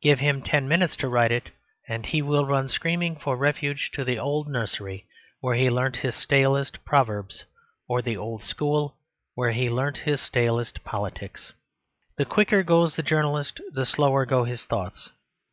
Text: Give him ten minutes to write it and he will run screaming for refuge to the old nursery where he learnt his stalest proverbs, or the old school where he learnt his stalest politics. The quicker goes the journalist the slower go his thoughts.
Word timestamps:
Give 0.00 0.20
him 0.20 0.40
ten 0.40 0.68
minutes 0.68 0.94
to 0.98 1.08
write 1.08 1.32
it 1.32 1.50
and 1.88 2.06
he 2.06 2.22
will 2.22 2.46
run 2.46 2.68
screaming 2.68 3.16
for 3.16 3.36
refuge 3.36 3.90
to 3.94 4.04
the 4.04 4.20
old 4.20 4.46
nursery 4.46 5.04
where 5.40 5.56
he 5.56 5.68
learnt 5.68 5.96
his 5.96 6.14
stalest 6.14 6.84
proverbs, 6.84 7.42
or 7.88 8.00
the 8.00 8.16
old 8.16 8.44
school 8.44 8.94
where 9.34 9.50
he 9.50 9.68
learnt 9.68 9.98
his 10.06 10.20
stalest 10.20 10.84
politics. 10.84 11.52
The 12.16 12.24
quicker 12.24 12.62
goes 12.62 12.94
the 12.94 13.02
journalist 13.02 13.60
the 13.72 13.84
slower 13.84 14.24
go 14.24 14.44
his 14.44 14.64
thoughts. 14.64 15.10